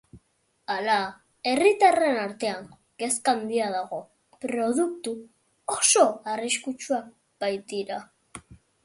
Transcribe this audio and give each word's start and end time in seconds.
Hala, 0.75 0.93
herritarren 1.49 2.15
artean 2.21 2.65
kezka 3.03 3.35
handia 3.37 3.67
dago, 3.75 3.99
produktu 4.47 5.13
oso 5.75 6.07
arriskutsuak 6.33 7.13
baitira. 7.45 8.01